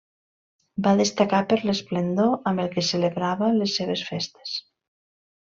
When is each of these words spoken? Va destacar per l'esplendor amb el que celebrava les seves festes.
Va 0.85 0.93
destacar 1.01 1.41
per 1.51 1.59
l'esplendor 1.69 2.33
amb 2.53 2.65
el 2.65 2.73
que 2.73 2.85
celebrava 2.89 3.51
les 3.59 3.77
seves 3.83 4.03
festes. 4.09 4.57